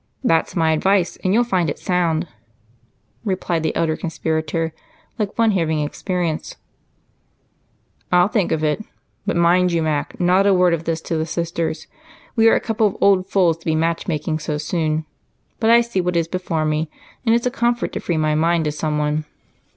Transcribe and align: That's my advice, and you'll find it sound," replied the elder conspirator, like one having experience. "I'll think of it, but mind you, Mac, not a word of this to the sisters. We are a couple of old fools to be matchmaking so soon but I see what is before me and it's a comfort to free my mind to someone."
That's 0.23 0.55
my 0.55 0.71
advice, 0.71 1.17
and 1.17 1.31
you'll 1.31 1.43
find 1.43 1.69
it 1.69 1.77
sound," 1.77 2.27
replied 3.23 3.61
the 3.61 3.75
elder 3.75 3.95
conspirator, 3.95 4.73
like 5.19 5.37
one 5.37 5.51
having 5.51 5.81
experience. 5.81 6.55
"I'll 8.11 8.27
think 8.27 8.51
of 8.51 8.63
it, 8.63 8.83
but 9.27 9.35
mind 9.35 9.71
you, 9.71 9.83
Mac, 9.83 10.19
not 10.19 10.47
a 10.47 10.55
word 10.55 10.73
of 10.73 10.85
this 10.85 11.01
to 11.01 11.17
the 11.17 11.27
sisters. 11.27 11.85
We 12.35 12.47
are 12.49 12.55
a 12.55 12.59
couple 12.59 12.87
of 12.87 12.97
old 12.99 13.27
fools 13.29 13.59
to 13.59 13.65
be 13.67 13.75
matchmaking 13.75 14.39
so 14.39 14.57
soon 14.57 15.05
but 15.59 15.69
I 15.69 15.81
see 15.81 16.01
what 16.01 16.15
is 16.15 16.27
before 16.27 16.65
me 16.65 16.89
and 17.23 17.35
it's 17.35 17.45
a 17.45 17.51
comfort 17.51 17.91
to 17.93 17.99
free 17.99 18.17
my 18.17 18.33
mind 18.33 18.65
to 18.65 18.71
someone." 18.71 19.25